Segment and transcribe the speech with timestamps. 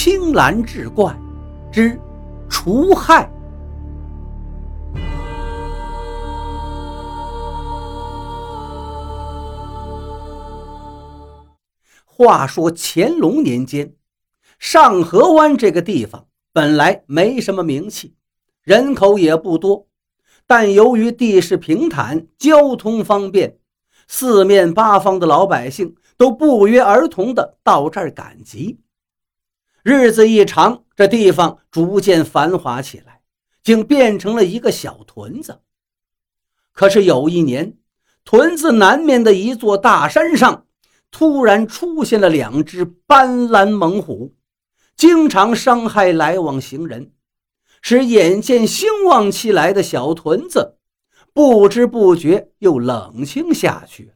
[0.00, 1.12] 青蓝志怪
[1.72, 2.00] 之
[2.48, 3.28] 除害。
[12.04, 13.92] 话说乾隆年间，
[14.60, 18.14] 上河湾这个地方本来没什么名气，
[18.62, 19.88] 人口也不多，
[20.46, 23.58] 但由于地势平坦，交通方便，
[24.06, 28.78] 四面八方的老百姓都不约而同的到这儿赶集。
[29.88, 33.22] 日子一长，这地方逐渐繁华起来，
[33.62, 35.62] 竟变成了一个小屯子。
[36.72, 37.78] 可是有一年，
[38.22, 40.66] 屯子南面的一座大山上，
[41.10, 44.34] 突然出现了两只斑斓猛虎，
[44.94, 47.12] 经常伤害来往行人，
[47.80, 50.76] 使眼见兴旺起来的小屯子，
[51.32, 54.12] 不知不觉又冷清下去了。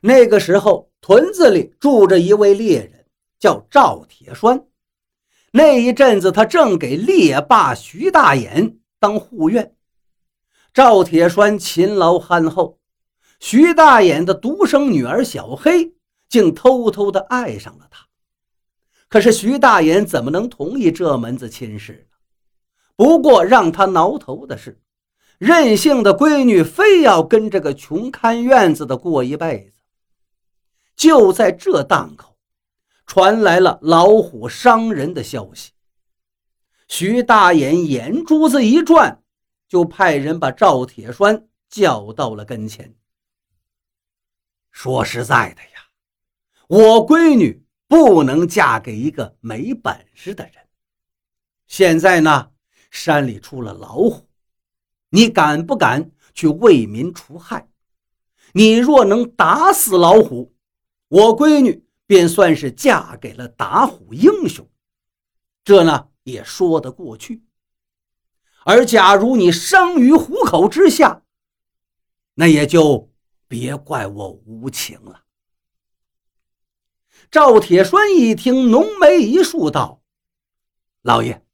[0.00, 3.03] 那个时候，屯子里住着一位猎人。
[3.44, 4.64] 叫赵铁栓，
[5.52, 9.76] 那一阵子他正给猎霸徐大眼当护院。
[10.72, 12.78] 赵铁栓勤劳憨厚，
[13.40, 15.92] 徐大眼的独生女儿小黑
[16.26, 18.06] 竟偷偷的爱上了他。
[19.10, 22.16] 可是徐大眼怎么能同意这门子亲事呢？
[22.96, 24.80] 不过让他挠头的是，
[25.36, 29.82] 任性的闺女非要跟这个穷看院子的过一辈子。
[30.96, 32.33] 就在这档口。
[33.06, 35.72] 传来了老虎伤人的消息，
[36.88, 39.22] 徐大眼眼珠子一转，
[39.68, 42.94] 就派人把赵铁栓叫到了跟前。
[44.70, 45.86] 说实在的呀，
[46.66, 50.54] 我闺女不能嫁给一个没本事的人。
[51.66, 52.50] 现在呢，
[52.90, 54.26] 山里出了老虎，
[55.10, 57.68] 你敢不敢去为民除害？
[58.52, 60.54] 你若能打死老虎，
[61.08, 61.84] 我闺女。
[62.14, 64.70] 便算是嫁给了打虎英雄，
[65.64, 67.42] 这呢也说得过去。
[68.64, 71.24] 而假如你生于虎口之下，
[72.34, 73.10] 那也就
[73.48, 75.24] 别怪我无情了。
[77.32, 80.00] 赵铁栓一听，浓眉一竖，道
[81.02, 81.44] ：“老爷，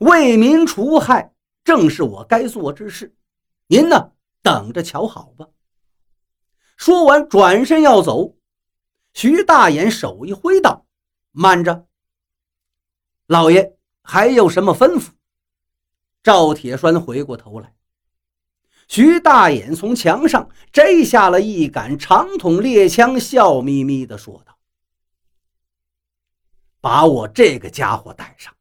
[0.00, 1.32] 为民除害，
[1.64, 3.16] 正是我该做之事。
[3.68, 4.12] 您呢，
[4.42, 5.48] 等着瞧好吧。”
[6.76, 8.37] 说完，转身要走。
[9.18, 10.86] 徐大眼手一挥道
[11.34, 11.88] ：“慢着，
[13.26, 15.08] 老爷还有什么吩咐？”
[16.22, 17.74] 赵铁栓回过头来，
[18.86, 24.56] 徐大眼从墙上摘下了一杆长筒猎枪，笑眯眯地说道
[26.80, 28.54] ：“把我这个家伙带上，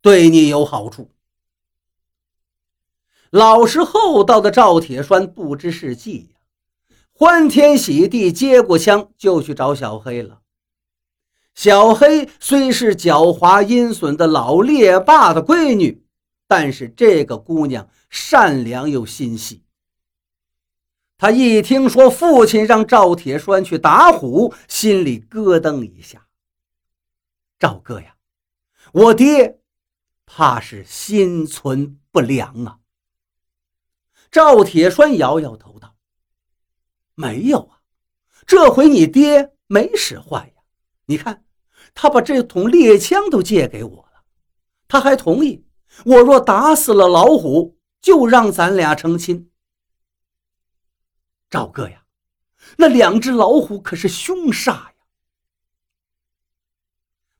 [0.00, 1.12] 对你有好处。”
[3.30, 6.40] 老实厚道的赵铁栓不知是计呀。
[7.22, 10.40] 欢天喜地接过枪，就去找小黑了。
[11.54, 16.04] 小黑虽是狡猾阴损的老猎霸的闺女，
[16.48, 19.62] 但是这个姑娘善良又心细。
[21.16, 26.26] 她一听说父亲让赵铁栓去打虎，心里咯噔一下。
[27.56, 28.16] 赵哥呀，
[28.90, 29.60] 我爹
[30.26, 32.80] 怕是心存不良啊。
[34.28, 35.91] 赵铁栓摇摇头道。
[37.14, 37.80] 没有啊，
[38.46, 40.62] 这回你爹没使坏呀。
[41.06, 41.44] 你看，
[41.94, 44.24] 他把这桶猎枪都借给我了，
[44.88, 45.66] 他还同意
[46.04, 49.50] 我若打死了老虎，就让咱俩成亲。
[51.50, 52.04] 赵哥呀，
[52.78, 54.94] 那两只老虎可是凶煞呀。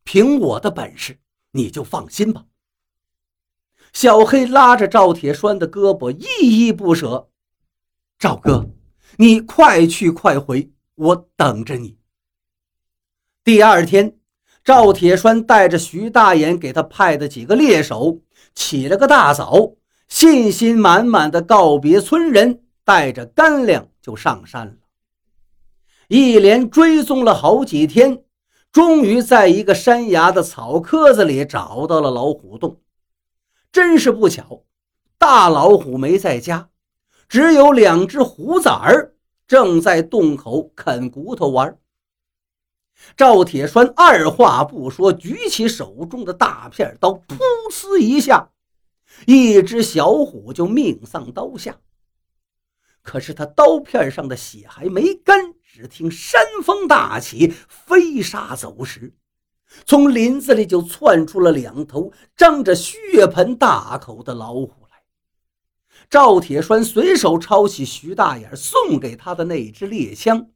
[0.04, 1.18] 凭我的本事，
[1.52, 2.44] 你就放心吧。
[3.92, 7.30] 小黑拉着赵铁栓的胳膊，依依不舍。
[8.18, 8.68] 赵哥。
[9.16, 11.96] 你快去快回，我等着你。
[13.44, 14.16] 第二天，
[14.64, 18.20] 赵铁栓带着徐大眼给他派的几个猎手，
[18.54, 19.72] 起了个大早，
[20.08, 24.74] 信心满满的告别村人，带着干粮就上山了。
[26.08, 28.22] 一连追踪了好几天，
[28.70, 32.80] 终于在一个山崖的草棵子里找到了老虎洞。
[33.70, 34.64] 真是不巧，
[35.18, 36.68] 大老虎没在家。
[37.32, 39.14] 只有两只虎崽儿
[39.48, 41.78] 正在洞口啃骨头玩。
[43.16, 47.38] 赵铁栓二话不说，举起手中的大片刀，噗
[47.70, 48.50] 呲一下，
[49.26, 51.74] 一只小虎就命丧刀下。
[53.00, 59.14] 可是他刀片上的血还没干，只听山风大起，飞沙走石，
[59.86, 64.81] 从林子里就窜出了两头张着血盆大口的老虎。
[66.10, 70.48] 赵铁栓随手抄起徐大眼送给他的那支猎枪，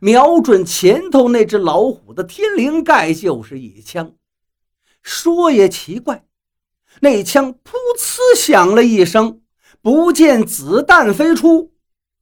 [0.00, 4.14] 瞄准前头那只老虎的天灵盖就是一枪。
[5.02, 6.26] 说也奇怪，
[7.00, 9.40] 那枪噗呲响了一声，
[9.80, 11.72] 不见子弹飞出。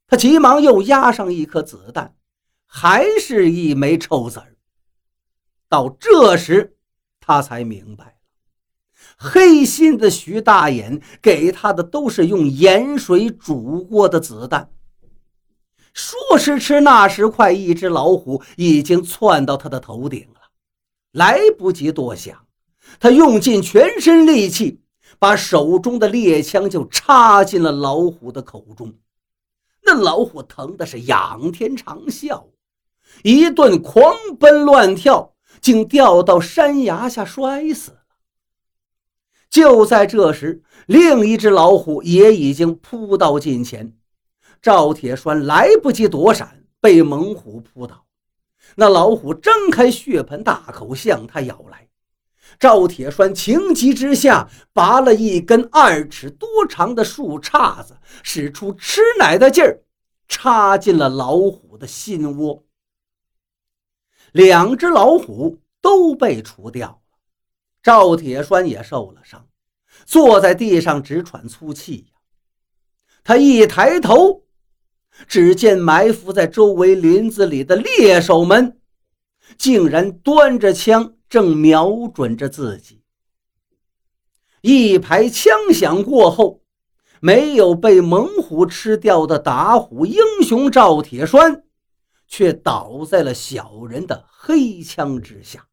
[0.07, 2.15] 他急忙又压上一颗子弹，
[2.67, 4.55] 还是一枚臭子儿。
[5.69, 6.77] 到这时，
[7.19, 8.16] 他才明白，
[9.17, 14.71] 黑心的徐大眼给他的都是用盐水煮过的子弹。
[15.93, 20.41] 说时迟，那时快，一只老虎已经窜到他的头顶了，
[21.13, 22.45] 来不及多想。
[23.01, 24.81] 他用尽全身力气，
[25.19, 28.93] 把手中的猎枪就插进了老虎的口中。
[29.83, 32.45] 那老虎疼的是仰天长啸，
[33.23, 37.96] 一顿狂奔乱跳，竟掉到山崖下摔死。
[39.57, 43.97] 就在这时，另一只老虎也已经扑到近前，
[44.61, 48.05] 赵铁栓来不及躲闪，被猛虎扑倒。
[48.75, 51.89] 那老虎睁开血盆大口向他咬来。
[52.59, 59.81] 赵铁栓情急之下，拔了一根二尺多长的树杈子，使出吃奶的劲儿，
[60.29, 62.63] 插进了老虎的心窝。
[64.33, 67.01] 两只老虎都被除掉，
[67.87, 69.47] 赵铁栓也受了伤，
[70.07, 72.19] 坐在地上直喘粗气呀。
[73.23, 74.43] 他一抬头，
[75.29, 78.81] 只见埋伏在周围林子里的猎手们，
[79.57, 81.15] 竟然端着枪。
[81.29, 83.05] 正瞄准着自己，
[84.63, 86.65] 一排枪响过后，
[87.21, 91.63] 没有被猛虎吃掉的打虎英雄赵铁栓，
[92.27, 95.69] 却倒在了小人的黑枪之下。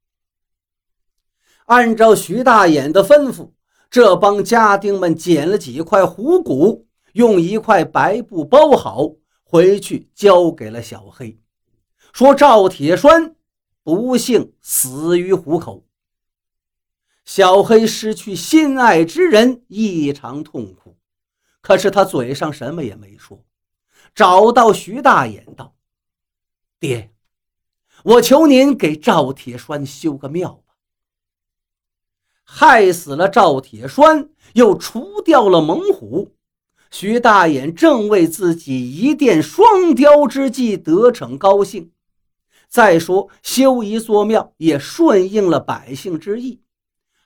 [1.65, 3.51] 按照徐大眼的吩咐，
[3.89, 9.09] 这帮家丁们捡了几块虎骨，用一块白布包好，
[9.43, 11.39] 回去交给了小黑，
[12.11, 13.35] 说赵铁栓。
[13.85, 15.85] 不幸死于虎口，
[17.25, 20.97] 小黑失去心爱之人，异常痛苦。
[21.59, 23.43] 可是他嘴上什么也没说，
[24.15, 25.75] 找到徐大眼道
[26.79, 27.11] ：“爹，
[28.05, 30.62] 我求您给赵铁栓修个庙。
[32.55, 36.33] 害死了赵铁栓，又除掉了猛虎。
[36.91, 41.89] 徐大眼正为自己一箭双雕之计得逞高兴。”
[42.69, 46.59] 再说修一座庙也顺应了百姓之意，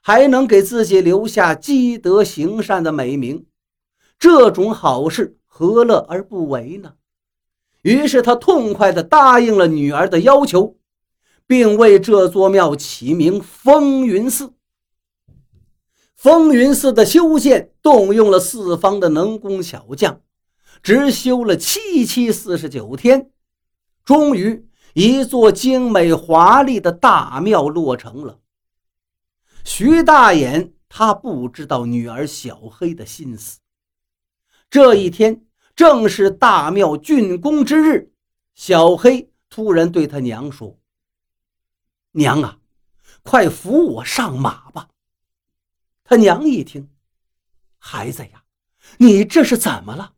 [0.01, 3.45] 还能给自己留下积德行善的美名，
[4.17, 6.93] 这种好事何乐而不为呢？
[7.81, 10.77] 于是他痛快地答应了女儿的要求，
[11.45, 14.53] 并为这座庙起名风云寺。
[16.17, 20.21] 风云寺的修建动用了四方的能工巧匠，
[20.83, 23.31] 只修了七七四十九天，
[24.03, 24.67] 终于。
[24.93, 28.39] 一座精美华丽的大庙落成了。
[29.63, 33.59] 徐大眼他不知道女儿小黑的心思。
[34.71, 38.11] 这一天正是大庙竣工之日，
[38.55, 40.79] 小黑突然对他娘说
[42.13, 42.57] ：“娘啊，
[43.21, 44.87] 快扶我上马吧。”
[46.07, 46.89] 他娘一听
[47.77, 48.43] ：“孩子呀，
[48.97, 50.15] 你这是怎么了？”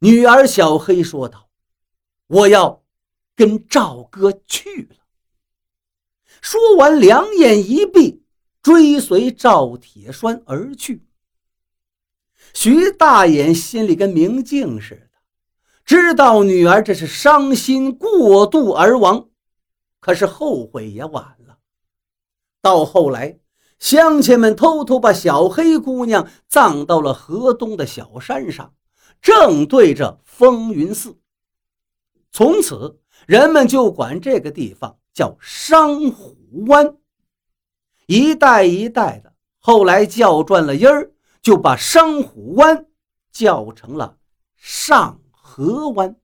[0.00, 1.48] 女儿小黑说道
[2.26, 2.78] ：“我要。”
[3.36, 4.96] 跟赵哥去了。
[6.42, 8.22] 说完，两眼一闭，
[8.60, 11.06] 追随赵铁栓而去。
[12.52, 15.10] 徐大眼心里跟明镜似的，
[15.86, 19.30] 知道女儿这是伤心过度而亡，
[20.00, 21.58] 可是后悔也晚了。
[22.60, 23.38] 到后来，
[23.80, 28.72] 乡亲们偷偷把小黑姑娘葬到了河东的小山上，
[29.20, 31.18] 正对着风云寺。
[32.30, 32.98] 从此。
[33.26, 36.96] 人们就管这个地方叫商虎湾，
[38.06, 42.86] 一代一代的，后来叫转了音儿，就把商虎湾
[43.30, 44.16] 叫成了
[44.56, 46.16] 上河湾。